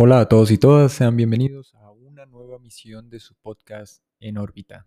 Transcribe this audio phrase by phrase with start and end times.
[0.00, 4.38] Hola a todos y todas, sean bienvenidos a una nueva misión de su podcast En
[4.38, 4.86] órbita.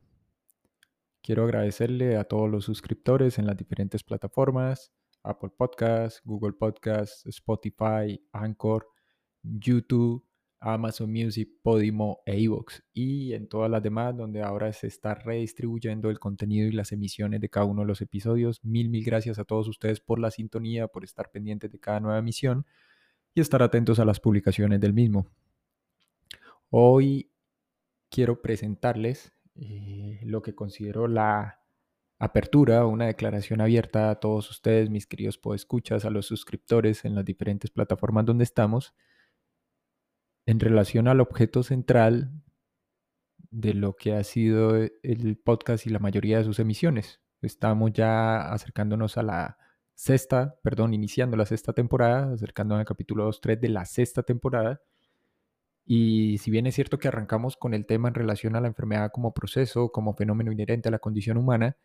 [1.22, 8.26] Quiero agradecerle a todos los suscriptores en las diferentes plataformas, Apple Podcasts, Google Podcasts, Spotify,
[8.32, 8.88] Anchor,
[9.44, 10.26] YouTube,
[10.62, 16.10] Amazon Music, Podimo e iVoox y en todas las demás donde ahora se está redistribuyendo
[16.10, 18.64] el contenido y las emisiones de cada uno de los episodios.
[18.64, 22.20] Mil, mil gracias a todos ustedes por la sintonía, por estar pendientes de cada nueva
[22.20, 22.66] emisión
[23.34, 25.28] y estar atentos a las publicaciones del mismo.
[26.70, 27.32] Hoy
[28.10, 31.60] quiero presentarles eh, lo que considero la
[32.20, 37.26] apertura, una declaración abierta a todos ustedes, mis queridos podescuchas, a los suscriptores en las
[37.26, 38.94] diferentes plataformas donde estamos,
[40.46, 42.32] en relación al objeto central
[43.50, 47.22] de lo que ha sido el podcast y la mayoría de sus emisiones.
[47.42, 49.58] Estamos ya acercándonos a la
[50.02, 54.82] sexta, perdón, iniciando la sexta temporada, acercándonos al capítulo 2-3 de la sexta temporada.
[55.86, 59.12] Y si bien es cierto que arrancamos con el tema en relación a la enfermedad
[59.14, 61.78] como proceso, como fenómeno inherente a la condición humana,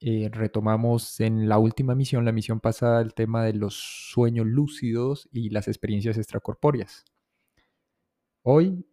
[0.00, 5.26] eh, retomamos en la última misión, la misión pasada, el tema de los sueños lúcidos
[5.32, 7.06] y las experiencias extracorpóreas.
[8.42, 8.84] Hoy,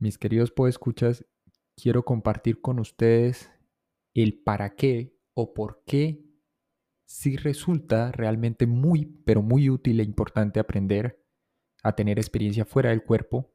[0.00, 1.24] mis queridos podescuchas,
[1.76, 3.52] quiero compartir con ustedes
[4.14, 6.33] el para qué o por qué
[7.04, 11.20] sí resulta realmente muy, pero muy útil e importante aprender
[11.82, 13.50] a tener experiencia fuera del cuerpo,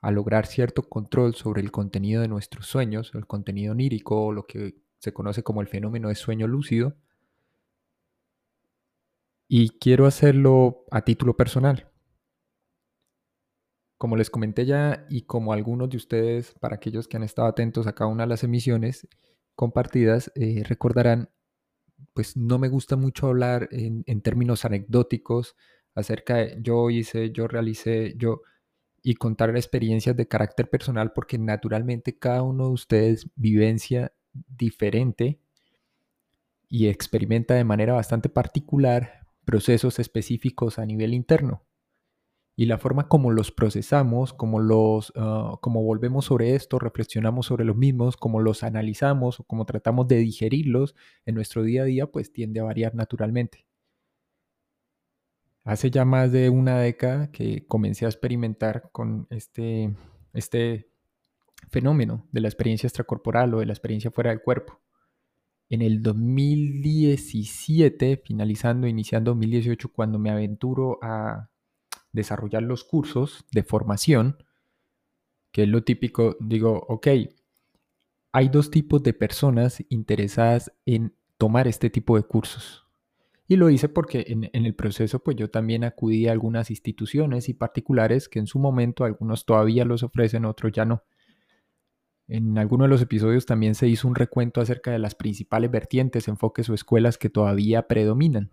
[0.00, 4.46] a lograr cierto control sobre el contenido de nuestros sueños, el contenido onírico o lo
[4.46, 6.96] que se conoce como el fenómeno de sueño lúcido.
[9.48, 11.90] Y quiero hacerlo a título personal.
[13.98, 17.86] Como les comenté ya y como algunos de ustedes, para aquellos que han estado atentos
[17.86, 19.06] a cada una de las emisiones
[19.54, 21.28] compartidas, eh, recordarán,
[22.14, 25.56] pues no me gusta mucho hablar en, términos anecdóticos
[25.94, 28.42] acerca de yo hice, yo realicé, yo
[29.02, 35.40] y contar experiencias de carácter personal porque naturalmente cada uno de ustedes vivencia diferente
[36.68, 41.64] y experimenta de manera bastante particular procesos específicos a nivel interno.
[42.54, 45.12] Y la forma como los procesamos, como los,
[45.60, 50.18] como volvemos sobre esto, reflexionamos sobre los mismos, como los analizamos o como tratamos de
[50.18, 53.66] digerirlos en nuestro día a día, pues tiende a variar naturalmente.
[55.64, 59.94] Hace ya más de una década que comencé a experimentar con este,
[60.34, 60.90] este
[61.70, 64.80] fenómeno de la experiencia extracorporal o de la experiencia fuera del cuerpo.
[65.70, 71.48] En el 2017, finalizando, iniciando 2018, cuando me aventuro a
[72.12, 74.44] desarrollar los cursos de formación,
[75.50, 77.08] que es lo típico, digo, ok,
[78.32, 82.86] hay dos tipos de personas interesadas en tomar este tipo de cursos.
[83.48, 87.54] Y lo hice porque en, el proceso pues yo también acudí a algunas instituciones y
[87.54, 91.02] particulares que en su momento algunos todavía los ofrecen, otros ya no.
[92.28, 96.28] En alguno de los episodios también se hizo un recuento acerca de las principales vertientes,
[96.28, 98.52] enfoques o escuelas que todavía predominan.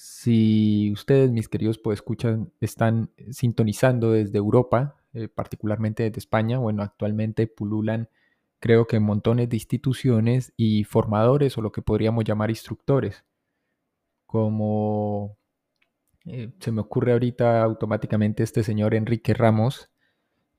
[0.00, 6.84] Si ustedes, mis queridos pues escuchan, están sintonizando desde Europa, eh, particularmente desde España, bueno,
[6.84, 8.08] actualmente pululan
[8.60, 13.24] creo que montones de instituciones y formadores o lo que podríamos llamar instructores,
[14.26, 15.36] como
[16.26, 19.90] eh, se me ocurre ahorita automáticamente este señor Enrique Ramos,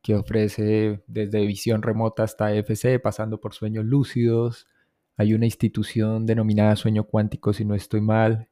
[0.01, 4.67] que ofrece desde visión remota hasta FC, pasando por sueños lúcidos.
[5.15, 8.49] Hay una institución denominada Sueño Cuántico, si no estoy mal,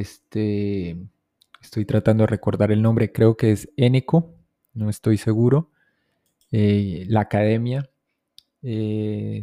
[0.00, 0.96] este,
[1.60, 4.34] estoy tratando de recordar el nombre, creo que es Eneco,
[4.74, 5.70] no estoy seguro.
[6.50, 7.88] Eh, la Academia,
[8.62, 9.42] eh.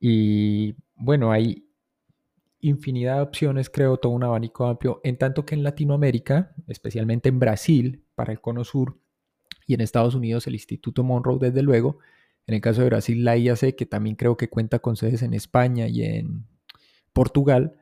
[0.00, 1.68] Y bueno, hay
[2.60, 7.38] infinidad de opciones, creo, todo un abanico amplio, en tanto que en Latinoamérica, especialmente en
[7.38, 8.98] Brasil, para el Cono Sur,
[9.66, 11.98] y en Estados Unidos el Instituto Monroe, desde luego.
[12.46, 15.34] En el caso de Brasil, la IAC, que también creo que cuenta con sedes en
[15.34, 16.46] España y en
[17.12, 17.81] Portugal,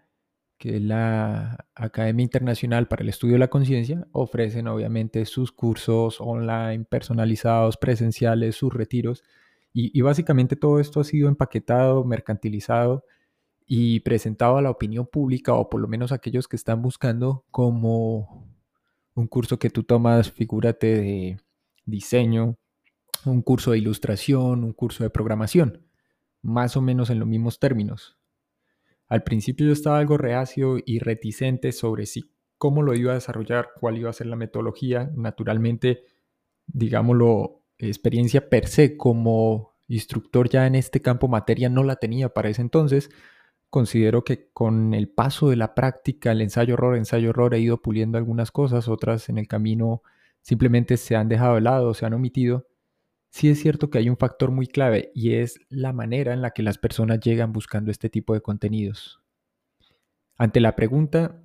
[0.61, 6.21] que es la Academia Internacional para el Estudio de la Conciencia, ofrecen obviamente sus cursos
[6.21, 9.25] online, personalizados, presenciales, sus retiros.
[9.73, 13.07] Y, básicamente todo esto ha sido empaquetado, mercantilizado
[13.67, 17.47] y presentado a la opinión pública, o por lo menos a aquellos que están buscando
[17.51, 18.47] como
[19.15, 21.41] un curso que tú tomas, figúrate de
[21.87, 22.59] diseño,
[23.25, 25.87] un curso de ilustración, un curso de programación,
[26.43, 28.20] más o menos en los mismos términos.
[29.11, 33.71] Al principio yo estaba algo reacio y reticente sobre si cómo lo iba a desarrollar,
[33.79, 35.11] cuál iba a ser la metodología.
[35.17, 36.05] Naturalmente,
[36.67, 42.51] digámoslo, experiencia per se como instructor ya en este campo materia no la tenía para
[42.51, 43.11] ese entonces,
[43.69, 48.53] considero que con el paso de la práctica, el ensayo-error, ensayo-error, he ido puliendo algunas
[48.53, 50.03] cosas, otras en el camino
[50.41, 52.69] simplemente se han dejado de lado, se han omitido.
[53.31, 56.51] Sí es cierto que hay un factor muy clave y es la manera en la
[56.51, 59.21] que las personas llegan buscando este tipo de contenidos.
[60.37, 61.41] Ante la pregunta,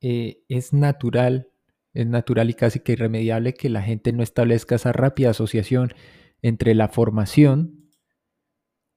[0.00, 1.50] eh, ¿es natural,
[1.92, 5.92] es natural y casi que irremediable que la gente no establezca esa rápida asociación
[6.40, 7.90] entre la formación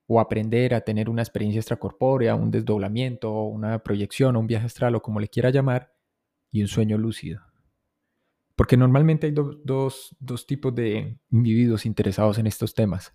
[0.07, 5.01] o aprender a tener una experiencia extracorpórea, un desdoblamiento, una proyección un viaje astral o
[5.01, 5.93] como le quiera llamar,
[6.51, 7.41] y un sueño lúcido.
[8.55, 13.13] Porque normalmente hay dos, dos tipos de individuos interesados en estos temas.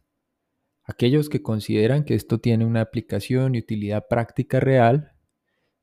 [0.85, 5.13] Aquellos que consideran que esto tiene una aplicación y utilidad práctica real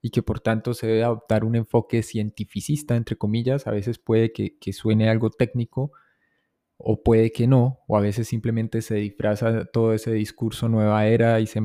[0.02, 4.32] y que por tanto se debe adoptar un enfoque cientificista, entre comillas, a veces puede
[4.32, 5.92] que, que suene algo técnico,
[6.78, 11.40] o puede que no, o a veces simplemente se disfraza todo ese discurso nueva era
[11.40, 11.60] y se,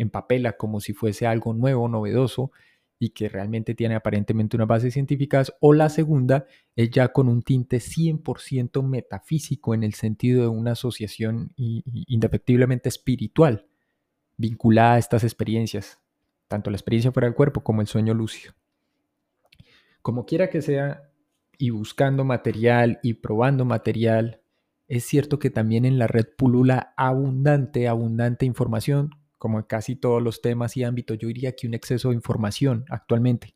[0.00, 2.50] empapela como si fuese algo nuevo, novedoso
[2.98, 7.42] y que realmente tiene aparentemente unas bases científicas, o la segunda es ya con un
[7.42, 13.66] tinte 100% metafísico en el sentido de una asociación indefectiblemente espiritual
[14.36, 16.00] vinculada a estas experiencias,
[16.48, 18.54] tanto la experiencia fuera del cuerpo como el sueño lúcido.
[20.02, 21.10] Como quiera que sea,
[21.58, 24.40] y buscando material y probando material,
[24.86, 30.22] es cierto que también en la red pulula abundante, abundante información, como en casi todos
[30.22, 33.54] los temas y ámbitos, yo diría que un exceso de información actualmente.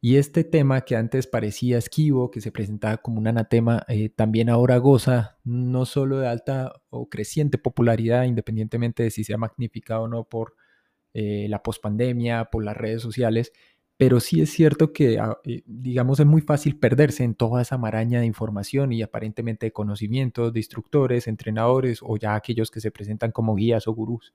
[0.00, 4.50] Y este tema que antes parecía esquivo, que se presentaba como un anatema, eh, también
[4.50, 10.02] ahora goza no solo de alta o creciente popularidad, independientemente de si se ha magnificado
[10.02, 10.54] o no por
[11.14, 13.52] eh, la pospandemia, por las redes sociales,
[13.96, 17.78] pero sí es cierto que, ah, eh, digamos, es muy fácil perderse en toda esa
[17.78, 22.90] maraña de información y aparentemente de conocimientos de instructores, entrenadores o ya aquellos que se
[22.90, 24.34] presentan como guías o gurús.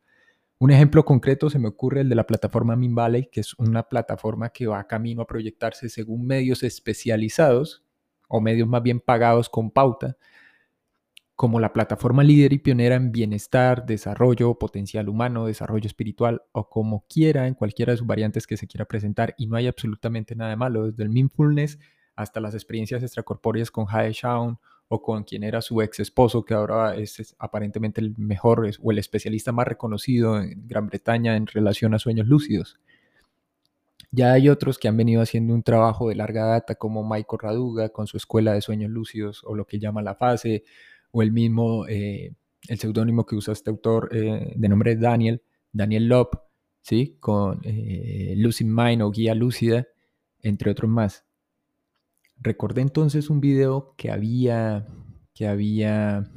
[0.61, 4.49] Un ejemplo concreto se me ocurre el de la plataforma Minvalley, que es una plataforma
[4.49, 7.83] que va camino a proyectarse según medios especializados
[8.27, 10.17] o medios más bien pagados con pauta,
[11.35, 17.07] como la plataforma líder y pionera en bienestar, desarrollo, potencial humano, desarrollo espiritual o como
[17.07, 20.51] quiera en cualquiera de sus variantes que se quiera presentar y no hay absolutamente nada
[20.51, 21.79] de malo, desde el mindfulness
[22.15, 24.59] hasta las experiencias extracorpóreas con Hae Shaun
[24.93, 28.97] o con quien era su ex esposo, que ahora es, aparentemente el mejor o el
[28.97, 32.77] especialista más reconocido en Gran Bretaña en relación a sueños lúcidos.
[34.11, 37.87] Ya hay otros que han venido haciendo un trabajo de larga data, como Michael Raduga
[37.87, 40.65] con su escuela de sueños lúcidos o lo que llama la fase,
[41.11, 42.33] o el mismo, eh,
[42.67, 45.41] el seudónimo que usa este autor eh, de nombre Daniel,
[45.71, 46.35] Daniel Lop,
[46.81, 47.15] ¿sí?
[47.21, 49.87] con eh, Lucid Mind o Guía Lúcida,
[50.41, 51.23] entre otros más.
[52.41, 54.87] Recordé entonces un video que había,
[55.33, 56.29] que había,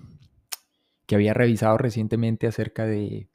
[1.06, 3.30] que había revisado recientemente acerca de,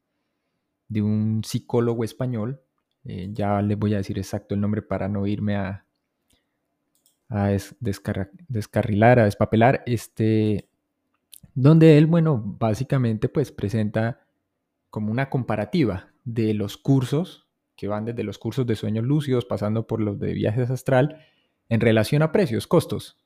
[0.87, 2.61] de un psicólogo español.
[3.03, 5.87] ya les voy a decir exacto el nombre para no irme a,
[7.29, 7.49] a
[7.79, 9.83] descarrilar, a despapelar.
[9.87, 10.69] Este,
[11.55, 14.27] donde él, bueno, básicamente pues presenta
[14.89, 19.87] como una comparativa de los cursos, que van desde los cursos de sueños lúcidos, pasando
[19.87, 21.25] por los de viajes astral,
[21.69, 23.17] en relación a precios, costos,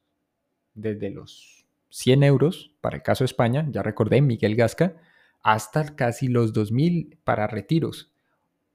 [0.73, 4.95] desde los 100 euros para el caso de España, ya recordé, Miguel Gasca,
[5.41, 8.11] hasta casi los 2.000 para retiros.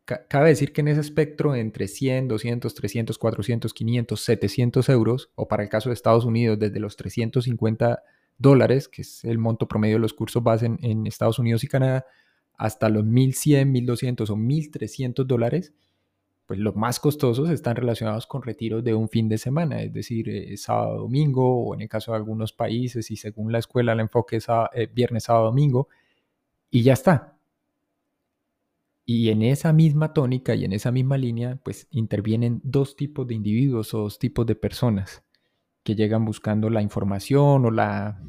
[0.04, 5.48] Cabe decir que en ese espectro entre 100, 200, 300, 400, 500, 700 euros, o
[5.48, 8.02] para el caso de Estados Unidos, desde los 350
[8.38, 12.06] dólares, que es el monto promedio de los cursos base en, Estados Unidos y Canadá,
[12.56, 15.74] hasta los 1.100, 1.200 o 1.300 dólares,
[16.48, 20.30] pues los más costosos están relacionados con retiros de un fin de semana, es decir,
[20.30, 24.00] eh, sábado, domingo, o en el caso de algunos países, y según la escuela el
[24.00, 25.88] enfoque es eh, viernes, sábado, domingo,
[26.70, 27.38] y ya está.
[29.04, 33.34] Y en esa misma tónica y en esa misma línea, pues intervienen dos tipos de
[33.34, 35.22] individuos o dos tipos de personas
[35.82, 38.22] que llegan buscando la información o la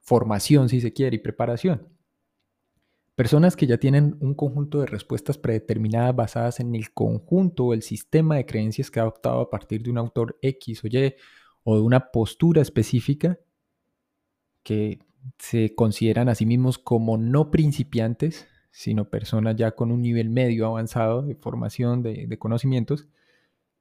[0.00, 1.88] formación, si se quiere, y preparación.
[3.20, 7.82] Personas que ya tienen un conjunto de respuestas predeterminadas basadas en el conjunto o el
[7.82, 11.14] sistema de creencias que ha adoptado a partir de un autor X o Y
[11.62, 13.38] o de una postura específica
[14.62, 15.00] que
[15.38, 20.64] se consideran a sí mismos como no principiantes, sino personas ya con un nivel medio
[20.64, 23.06] avanzado de formación, de, de conocimientos,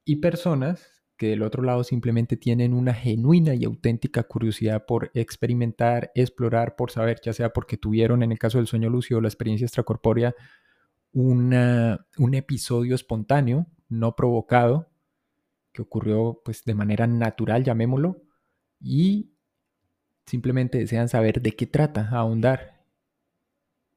[0.04, 6.12] y personas que del otro lado simplemente tienen una genuina y auténtica curiosidad por experimentar,
[6.16, 9.66] explorar, por saber, ya sea porque tuvieron en el caso del sueño lúcido la experiencia
[9.66, 10.34] extracorpórea
[11.12, 14.90] un episodio espontáneo, no provocado,
[15.74, 18.22] que ocurrió pues de manera natural, llamémoslo,
[18.80, 19.34] y
[20.26, 22.79] simplemente desean saber de qué trata, ahondar.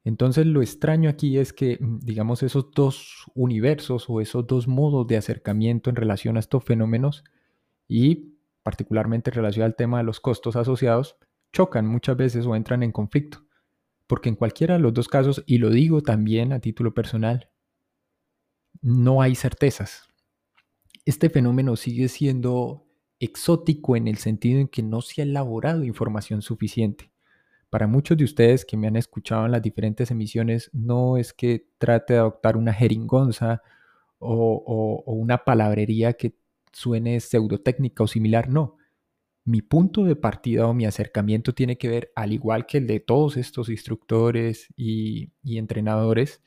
[0.04, 5.06] Entonces lo extraño aquí es que, mm, digamos, esos dos universos o esos dos modos
[5.06, 7.24] de acercamiento en relación a estos fenómenos
[7.88, 8.32] y
[8.62, 11.16] particularmente en relación al tema de los costos asociados,
[11.52, 13.44] chocan muchas veces o entran en conflicto.
[14.06, 17.50] Porque en cualquiera de los dos casos, y lo digo también a título personal,
[18.80, 20.08] no hay certezas.
[21.04, 22.86] Este fenómeno sigue siendo
[23.20, 27.11] exótico en el sentido en que no se ha elaborado información suficiente.
[27.72, 31.70] Para muchos de ustedes que me han escuchado en las diferentes emisiones, no es que
[31.78, 33.62] trate de adoptar una jeringonza
[34.18, 36.36] o, una palabrería que
[36.70, 38.76] suene pseudotécnica o similar, no.
[39.46, 43.00] Mi punto de partida o mi acercamiento tiene que ver, al igual que el de
[43.00, 46.42] todos estos instructores y, y entrenadores,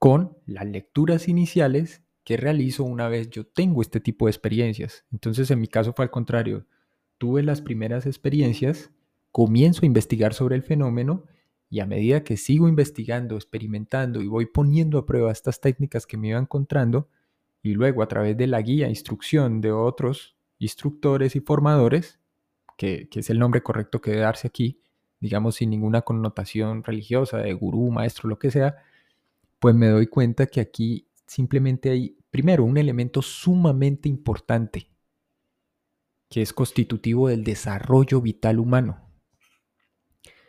[0.00, 5.04] con las lecturas iniciales que realizo una vez yo tengo este tipo de experiencias.
[5.12, 6.66] Entonces, en mi caso fue al contrario.
[7.18, 8.90] Tuve las primeras experiencias,
[9.38, 11.22] comienzo a investigar sobre el fenómeno
[11.70, 16.16] y a medida que sigo investigando, experimentando y voy poniendo a prueba estas técnicas que
[16.16, 17.08] me iba encontrando,
[17.62, 22.18] y luego a través de la guía, instrucción de otros instructores y formadores,
[22.76, 24.80] que, es el nombre correcto que debe darse aquí,
[25.20, 28.78] digamos sin ninguna connotación religiosa, de gurú, maestro, lo que sea,
[29.60, 34.90] pues me doy cuenta que aquí simplemente hay, primero, un elemento sumamente importante,
[36.28, 39.07] que es constitutivo del desarrollo vital humano.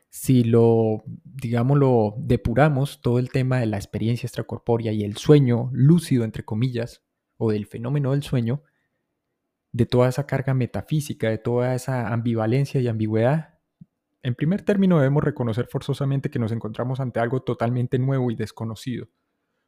[0.09, 5.69] Si lo, digamos, lo depuramos, todo el tema de la experiencia extracorpórea y el sueño
[5.71, 7.03] lúcido, entre comillas,
[7.37, 8.63] o del fenómeno del sueño,
[9.71, 13.59] de toda esa carga metafísica, de toda esa ambivalencia y ambigüedad,
[14.21, 19.07] en primer término debemos reconocer forzosamente que nos encontramos ante algo totalmente nuevo y desconocido,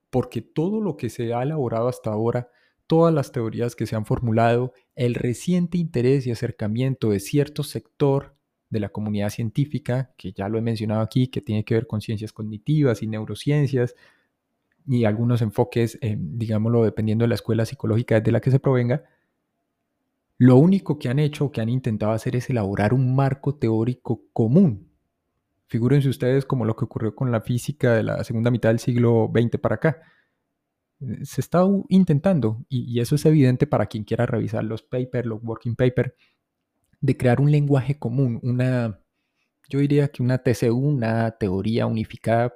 [0.10, 2.50] porque todo lo que se ha elaborado hasta ahora,
[2.86, 8.36] todas las teorías que se han formulado, el reciente interés y acercamiento de cierto sector
[8.72, 12.02] de la comunidad científica, que ya lo he mencionado aquí, que tiene que ver con
[12.02, 13.96] ciencias cognitivas y neurociencias,
[14.88, 19.04] y algunos enfoques, eh, digámoslo, dependiendo de la escuela psicológica de la que se provenga,
[20.38, 24.24] lo único que han hecho o que han intentado hacer es elaborar un marco teórico
[24.34, 24.90] común.
[25.68, 29.32] Figúrense ustedes como lo que ocurrió con la física de la segunda mitad del siglo
[29.32, 30.02] XX para acá.
[31.02, 35.44] Eh, se está intentando, y, eso es evidente para quien quiera revisar los papers, los
[35.44, 36.14] working papers,
[37.02, 39.02] de crear un lenguaje común, una,
[39.70, 42.54] yo diría que una TCU, una teoría unificada,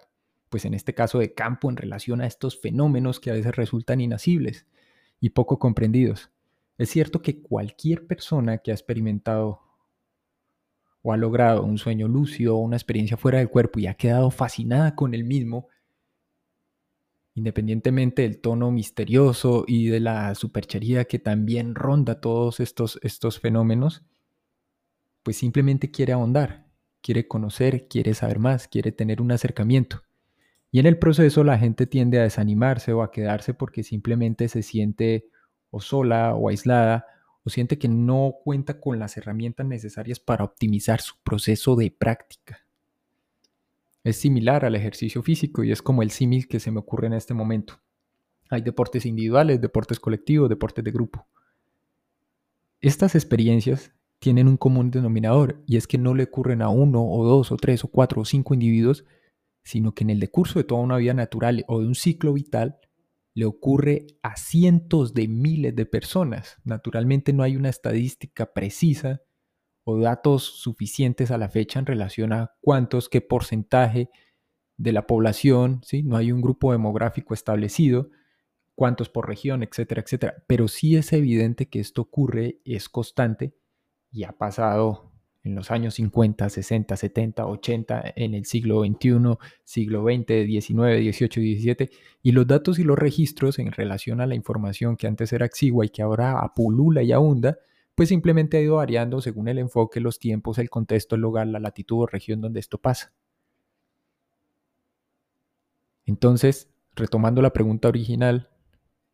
[0.49, 4.01] pues en este caso de campo en relación a estos fenómenos que a veces resultan
[4.01, 4.67] inasibles
[5.19, 6.31] y poco comprendidos.
[6.77, 9.61] Es cierto que cualquier persona que ha experimentado
[11.01, 14.31] o ha logrado un sueño lúcido o una experiencia fuera del cuerpo y ha quedado
[14.31, 15.69] fascinada con el mismo,
[17.33, 24.03] independientemente del tono misterioso y de la superchería que también ronda todos estos, estos fenómenos,
[25.25, 26.67] pues simplemente quiere ahondar,
[27.01, 30.03] quiere conocer, quiere saber más, quiere tener un acercamiento.
[30.69, 34.61] Y en el proceso la gente tiende a desanimarse o a quedarse porque simplemente se
[34.61, 35.25] siente
[35.71, 37.07] o sola o aislada
[37.43, 42.63] o siente que no cuenta con las herramientas necesarias para optimizar su proceso de práctica.
[44.03, 47.13] Es similar al ejercicio físico y es como el símil que se me ocurre en
[47.13, 47.81] este momento.
[48.51, 51.25] Hay deportes individuales, deportes colectivos, deportes de grupo.
[52.79, 57.23] Estas experiencias tienen un común denominador y es que no le ocurren a uno o
[57.25, 59.05] dos o tres o cuatro o cinco individuos,
[59.63, 62.79] sino que en el decurso de toda una vida natural o de un ciclo vital
[63.33, 66.57] le ocurre a cientos de miles de personas.
[66.63, 69.21] Naturalmente no hay una estadística precisa
[69.83, 74.09] o datos suficientes a la fecha en relación a cuántos, qué porcentaje
[74.77, 76.03] de la población, ¿sí?
[76.03, 78.09] no hay un grupo demográfico establecido,
[78.73, 80.43] cuántos por región, etcétera, etcétera.
[80.47, 83.53] Pero sí es evidente que esto ocurre, es constante
[84.15, 85.11] y ha pasado
[85.43, 91.59] en los años 50, 60, 70, 80, en el siglo XXI, siglo XX, XIX, XVIII,
[91.59, 91.89] XVII,
[92.23, 95.85] y los datos y los registros en relación a la información que antes era exigua
[95.85, 97.59] y que ahora apulula y abunda,
[97.93, 101.59] pues simplemente ha ido variando según el enfoque, los tiempos, el contexto, el lugar, la
[101.59, 103.13] latitud o región donde esto pasa.
[106.05, 108.49] Entonces, retomando la pregunta original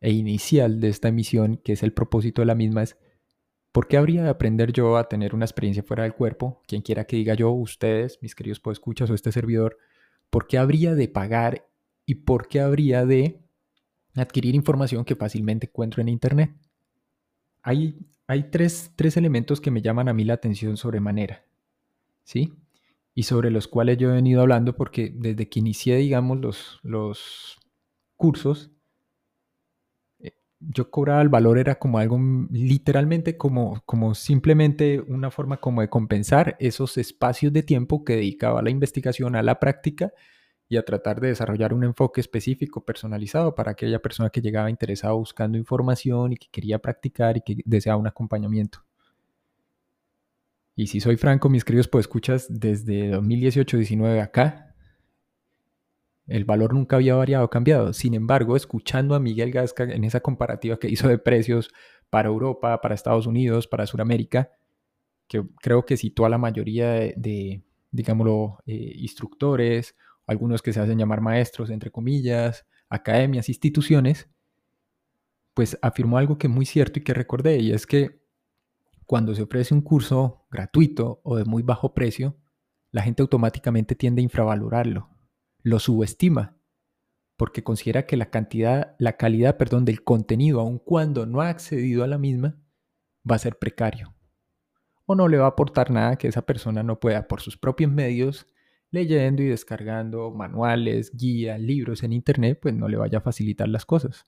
[0.00, 2.96] e inicial de esta emisión, que es el propósito de la misma, es
[3.72, 6.62] ¿Por qué habría de aprender yo a tener una experiencia fuera del cuerpo?
[6.66, 9.78] Quien quiera que diga yo, ustedes, mis queridos podescuchas o este servidor,
[10.28, 11.66] ¿por qué habría de pagar
[12.04, 13.40] y por qué habría de
[14.14, 16.54] adquirir información que fácilmente encuentro en Internet?
[17.62, 21.46] Hay, hay tres, elementos que me llaman a mí la atención sobremanera,
[22.24, 22.52] ¿sí?
[23.14, 27.58] Y sobre los cuales yo he venido hablando porque desde que inicié, digamos, los, los
[28.16, 28.70] cursos,
[30.68, 32.18] yo cobraba el valor era como algo
[32.50, 38.60] literalmente como, como simplemente una forma como de compensar esos espacios de tiempo que dedicaba
[38.60, 40.12] a la investigación, a la práctica
[40.68, 45.12] y a tratar de desarrollar un enfoque específico, personalizado para aquella persona que llegaba interesada
[45.12, 48.84] buscando información y que quería practicar y que deseaba un acompañamiento.
[50.74, 54.71] Y si soy franco, mis queridos pues escuchas desde 2018-19 acá,
[56.26, 57.92] el valor nunca había variado, cambiado.
[57.92, 61.70] Sin embargo, escuchando a Miguel Gasca en esa comparativa que hizo de precios
[62.10, 64.50] para Europa, para Estados Unidos, para Sudamérica,
[65.28, 70.98] que creo que citó a la mayoría de, digámoslo, eh, instructores, algunos que se hacen
[70.98, 74.28] llamar maestros, entre comillas, academias, instituciones,
[75.54, 78.22] pues afirmó algo que es muy cierto y que recordé, y es que
[79.06, 82.36] cuando se ofrece un curso gratuito o de muy bajo precio,
[82.90, 85.08] la gente automáticamente tiende a infravalorarlo,
[85.62, 86.56] lo subestima,
[87.36, 92.04] porque considera que la cantidad, la calidad, perdón, del contenido, aun cuando no ha accedido
[92.04, 92.58] a la misma,
[93.28, 94.14] va a ser precario.
[95.06, 97.90] O no le va a aportar nada que esa persona no pueda por sus propios
[97.90, 98.46] medios,
[98.90, 103.86] leyendo y descargando manuales, guías, libros en internet, pues no le vaya a facilitar las
[103.86, 104.26] cosas.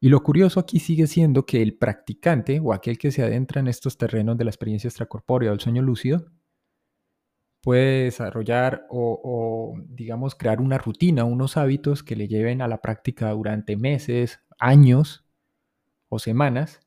[0.00, 3.68] Y lo curioso aquí sigue siendo que el practicante o aquel que se adentra en
[3.68, 6.24] estos terrenos de la experiencia extracurricular o el sueño lúcido
[7.60, 13.30] puede desarrollar o, digamos, crear una rutina, unos hábitos que le lleven a la práctica
[13.30, 15.24] durante meses, años
[16.08, 16.80] o semanas,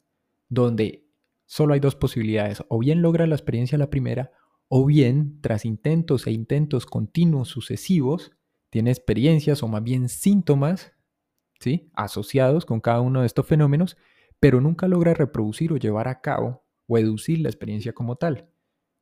[0.49, 1.05] donde
[1.45, 2.63] solo hay dos posibilidades.
[2.69, 4.31] O bien logra la experiencia la primera,
[4.67, 8.31] o bien, tras intentos e intentos continuos sucesivos,
[8.69, 10.93] tiene experiencias o más bien síntomas
[11.59, 11.91] ¿sí?
[11.93, 13.97] asociados con cada uno de estos fenómenos,
[14.39, 18.49] pero nunca logra reproducir o llevar a cabo o educir la experiencia como tal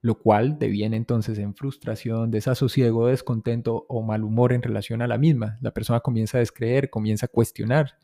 [0.01, 5.19] lo cual deviene entonces en frustración, desasosiego, descontento o mal humor en relación a la
[5.19, 5.59] misma.
[5.61, 7.99] La persona comienza a descreer, comienza a cuestionar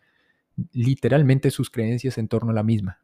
[0.74, 3.02] literalmente sus creencias en torno a la misma.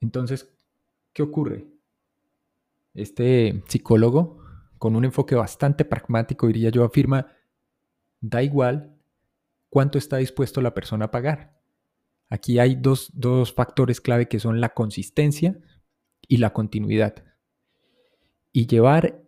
[0.00, 0.52] Entonces,
[1.12, 1.66] ¿qué ocurre?
[2.92, 4.38] Este psicólogo,
[4.76, 7.28] con un enfoque bastante pragmático, diría yo, afirma,
[8.20, 8.98] da igual
[9.70, 11.61] cuánto está dispuesto la persona a pagar.
[12.32, 13.12] Aquí hay dos,
[13.54, 15.60] factores clave que son la consistencia
[16.26, 17.26] y la continuidad.
[18.54, 19.22] Y llevar,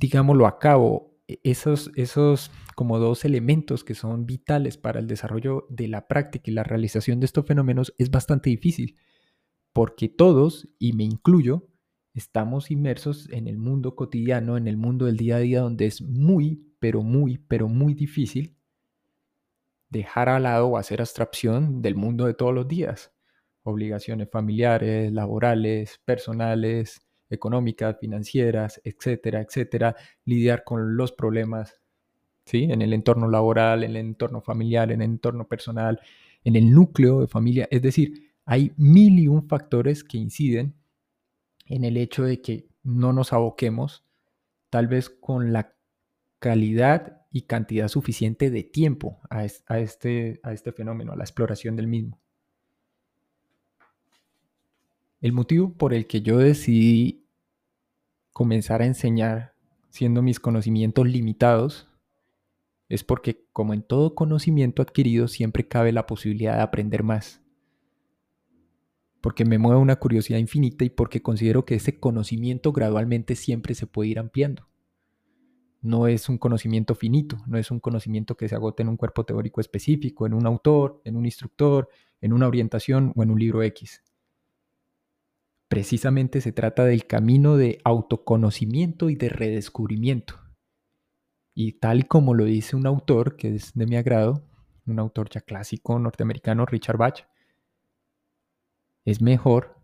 [0.00, 5.68] digámoslo a cabo, e, esos, esos como dos elementos que son vitales para el desarrollo
[5.70, 8.96] de la práctica y la realización de estos fenómenos es bastante difícil,
[9.72, 11.68] porque todos, y me incluyo,
[12.14, 16.02] estamos inmersos en el mundo cotidiano, en el mundo del día a día, donde es
[16.02, 18.56] muy, pero muy, pero muy difícil
[19.92, 23.12] dejar al lado o hacer abstracción del mundo de todos los días.
[23.62, 29.94] Obligaciones familiares, laborales, personales, económicas, financieras, etcétera, etcétera.
[30.24, 31.80] Lidiar con los problemas
[32.46, 32.64] ¿sí?
[32.64, 36.00] en el entorno laboral, en el entorno familiar, en el entorno personal,
[36.42, 37.68] en el núcleo de familia.
[37.70, 40.74] Es decir, hay mil y un factores que inciden
[41.66, 44.04] en el hecho de que no nos aboquemos
[44.70, 45.74] tal vez con la
[46.38, 51.88] calidad y cantidad suficiente de tiempo a, este, a este fenómeno, a la exploración del
[51.88, 52.20] mismo.
[55.22, 57.24] El motivo por el que yo decidí
[58.32, 59.54] comenzar a enseñar
[59.88, 61.88] siendo mis conocimientos limitados
[62.88, 67.40] es porque como en todo conocimiento adquirido siempre cabe la posibilidad de aprender más.
[69.22, 73.86] Porque me mueve una curiosidad infinita y porque considero que ese conocimiento gradualmente siempre se
[73.86, 74.66] puede ir ampliando
[75.82, 79.24] no es un conocimiento finito, no es un conocimiento que se agote en un cuerpo
[79.24, 81.88] teórico específico, en un autor, en un instructor,
[82.20, 84.02] en una orientación o en un libro X.
[85.68, 90.38] Precisamente se trata del camino de autoconocimiento y de redescubrimiento.
[91.54, 94.46] Y tal como lo dice un autor que es de mi agrado,
[94.86, 97.26] un autor ya clásico norteamericano, Richard Bach,
[99.04, 99.81] es mejor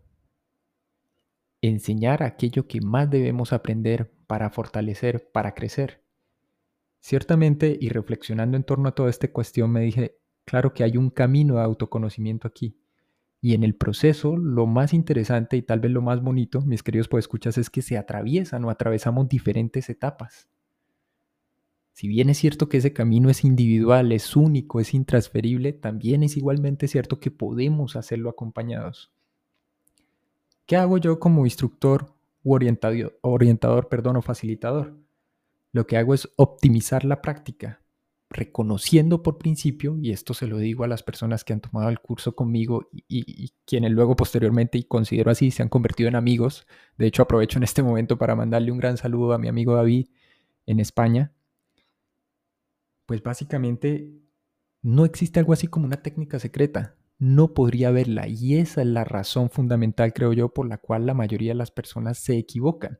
[1.61, 6.03] enseñar aquello que más debemos aprender para fortalecer, para crecer.
[6.99, 11.09] Ciertamente, y reflexionando en torno a toda esta cuestión, me dije, claro que hay un
[11.09, 12.77] camino de autoconocimiento aquí.
[13.41, 17.09] Y en el proceso, lo más interesante y tal vez lo más bonito, mis queridos
[17.17, 20.49] escuchas, es que se atraviesan o atravesamos diferentes etapas.
[21.93, 26.37] Si bien es cierto que ese camino es individual, es único, es intransferible, también es
[26.37, 29.11] igualmente cierto que podemos hacerlo acompañados.
[30.69, 34.95] ¿Qué hago yo como instructor u orientador, orientador perdón, o facilitador?
[35.71, 37.81] Lo que hago es optimizar la práctica,
[38.29, 41.99] reconociendo por principio, y esto se lo digo a las personas que han tomado el
[41.99, 46.67] curso conmigo y, quienes luego posteriormente, y considero así, se han convertido en amigos.
[46.99, 50.09] De hecho, aprovecho en este momento para mandarle un gran saludo a mi amigo David
[50.67, 51.33] en España.
[53.07, 54.21] Pues básicamente
[54.83, 58.27] no existe algo así como una técnica secreta no podría verla.
[58.27, 61.71] Y esa es la razón fundamental, creo yo, por la cual la mayoría de las
[61.71, 62.99] personas se equivocan.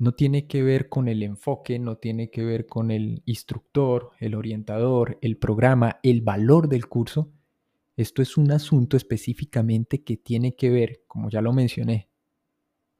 [0.00, 4.34] no tiene que ver con el enfoque, no tiene que ver con el instructor, el
[4.34, 7.30] orientador, el programa, el valor del curso.
[7.96, 12.08] Esto es un asunto específicamente que tiene que ver, como ya lo mencioné,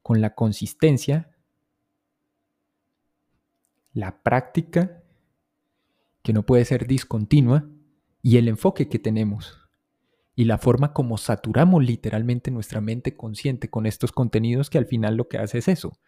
[0.02, 1.30] con la consistencia,
[3.94, 5.02] la práctica,
[6.22, 7.66] que no puede ser discontinua,
[8.22, 9.60] y el enfoque que tenemos
[10.34, 15.16] y la forma como saturamos literalmente nuestra mente consciente con estos contenidos que al final
[15.16, 15.98] lo que hace es eso,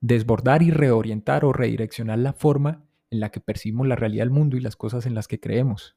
[0.00, 4.56] desbordar y reorientar o redireccionar la forma en la que percibimos la realidad del mundo
[4.56, 5.96] y las cosas en las que creemos.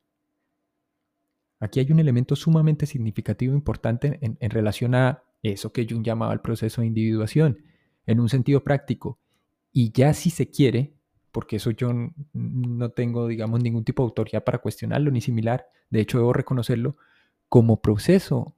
[1.59, 6.03] Aquí hay un elemento sumamente significativo e importante en, en, relación a eso que Jung
[6.03, 7.63] llamaba el proceso de individuación,
[8.07, 9.19] en un sentido práctico.
[9.71, 10.95] Y ya si se quiere,
[11.31, 11.91] porque eso yo
[12.33, 16.97] no tengo, digamos, ningún tipo de autoridad para cuestionarlo ni similar, de hecho debo reconocerlo,
[17.49, 18.55] como proceso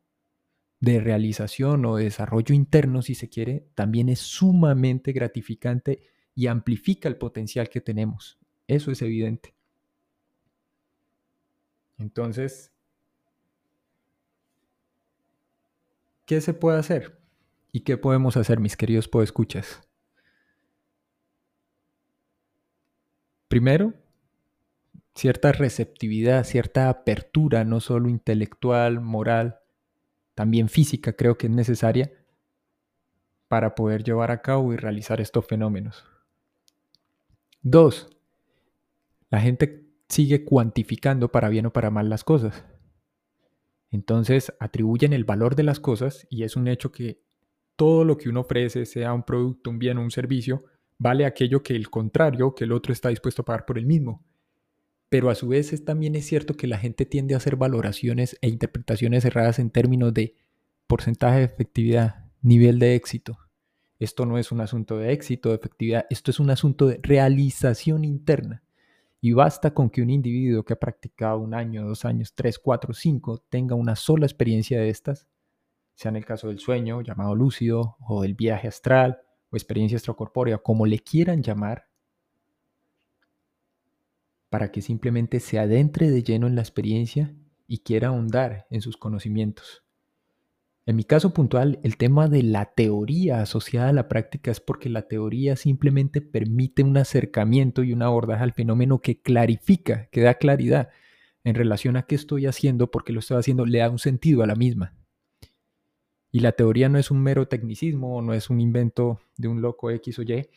[0.80, 6.02] de realización o de desarrollo interno, si se quiere, también es sumamente gratificante
[6.36, 8.38] y amplifica el potencial que tenemos.
[8.68, 9.56] Eso es evidente.
[11.98, 12.74] Entonces,
[16.26, 17.20] ¿qué se puede hacer?
[17.72, 19.82] ¿Y qué podemos hacer, mis queridos podescuchas?
[23.54, 23.94] Primero,
[25.14, 29.60] cierta receptividad, cierta apertura, no solo intelectual, moral,
[30.34, 32.12] también física creo que es necesaria
[33.48, 36.04] para poder llevar a cabo y realizar estos fenómenos.
[37.62, 38.10] Dos,
[39.30, 42.66] la gente sigue cuantificando para bien o para mal las cosas.
[43.92, 47.22] Entonces atribuyen el valor de las cosas y es un hecho que
[47.76, 50.66] todo lo que uno ofrece, sea un producto, un bien o un servicio,
[51.04, 54.24] vale aquello que el contrario, que el otro está dispuesto a pagar por el mismo
[55.14, 58.50] pero a su vez también es cierto que la gente tiende a hacer valoraciones e
[58.50, 60.34] interpretaciones erradas en términos de
[60.88, 63.38] porcentaje de efectividad, nivel de éxito.
[64.00, 68.06] Esto no es un asunto de éxito, de efectividad, esto es un asunto de realización
[68.06, 68.64] interna.
[69.22, 72.96] Y basta con que un individuo que ha practicado un año, dos años, tres, cuatro,
[72.96, 75.28] cinco, tenga una sola experiencia de estas,
[75.94, 79.22] sea en el caso del sueño, llamado lúcido, o del viaje astral,
[79.54, 81.88] o experiencia extracorpórea, como le quieran llamar,
[84.50, 87.36] para que simplemente se adentre de lleno en la experiencia
[87.68, 89.84] y quiera ahondar en sus conocimientos.
[90.86, 94.90] En mi caso puntual, el tema de la teoría asociada a la práctica es porque
[94.90, 100.34] la teoría simplemente permite un acercamiento y un abordaje al fenómeno que clarifica, que da
[100.34, 100.90] claridad
[101.44, 104.44] en relación a qué estoy haciendo, por qué lo estoy haciendo, le da un sentido
[104.44, 104.94] a la misma.
[106.36, 109.92] Y la teoría no es un mero tecnicismo, no es un invento de un loco
[109.92, 110.50] X o Y,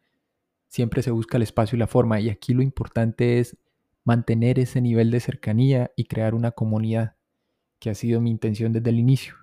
[0.69, 3.57] siempre se busca el espacio y la forma y aquí lo importante es
[4.05, 7.17] mantener ese nivel de cercanía y crear una comunidad,
[7.79, 9.35] que ha sido mi intención desde el inicio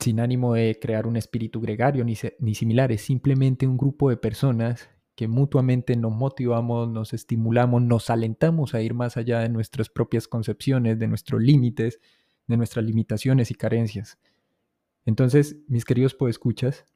[0.00, 4.16] sin ánimo de crear un espíritu gregario ni, ni similar, es simplemente un grupo de
[4.16, 9.90] personas que mutuamente nos motivamos, nos estimulamos, nos alentamos a ir más allá de nuestras
[9.90, 12.00] propias concepciones, de nuestros límites,
[12.46, 14.18] de nuestras limitaciones y carencias.
[15.04, 16.86] Entonces, mis queridos podescuchas,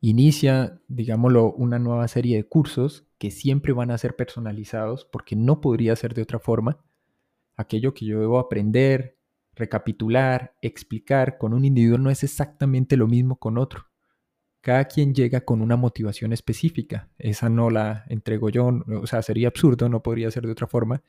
[0.00, 5.60] inicia, digámoslo, una nueva serie de cursos que siempre van a ser personalizados porque no
[5.60, 6.78] podría ser de otra forma.
[7.56, 9.18] Aquello que yo debo aprender,
[9.54, 13.86] recapitular, explicar con un individuo no es exactamente lo mismo con otro.
[14.60, 17.08] Cada quien llega con una motivación específica.
[17.18, 21.02] Esa no la entrego yo, o sea, sería absurdo, no podría ser de otra forma,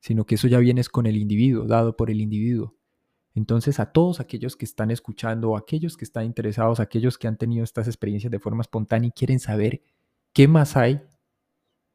[0.00, 2.76] sino que eso ya viene con el individuo, dado por el individuo.
[3.34, 7.64] Entonces, a todos aquellos que están escuchando, aquellos que están interesados, aquellos que han tenido
[7.64, 9.82] estas experiencias de forma espontánea y quieren saber
[10.32, 11.02] qué más hay,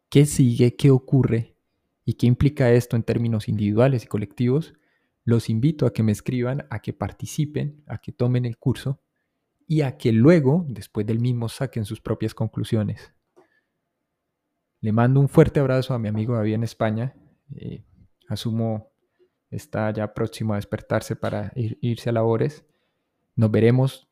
[0.09, 1.55] qué sigue, qué ocurre
[2.03, 4.73] y qué implica esto en términos individuales y colectivos,
[5.23, 9.01] los invito a que me escriban, a que participen, a que tomen el curso
[9.67, 13.13] y a que luego, después del mismo, saquen sus propias conclusiones.
[14.81, 17.15] Le mando un fuerte abrazo a mi amigo David en España.
[17.55, 17.83] Eh,
[18.27, 18.91] asumo
[19.49, 22.65] está ya próximo a despertarse para irse a labores.
[23.35, 24.07] Nos veremos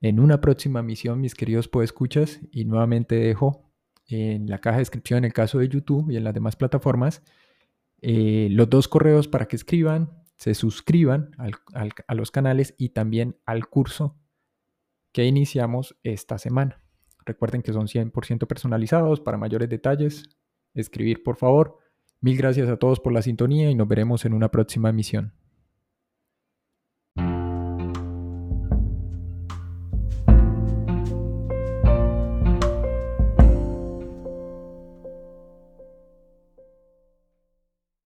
[0.00, 3.70] en una próxima misión, mis queridos podescuchas, y nuevamente dejo
[4.06, 7.22] en la caja de descripción en el caso de YouTube y en las demás plataformas
[8.02, 13.66] eh, los dos correos para que escriban, se suscriban a los canales y también al
[13.68, 14.16] curso
[15.12, 16.82] que iniciamos esta semana.
[17.24, 19.20] Recuerden que son 100% personalizados.
[19.20, 20.36] Para mayores detalles,
[20.74, 21.78] escribir por favor.
[22.20, 25.32] Mil gracias a todos por la sintonía y nos veremos en una próxima emisión.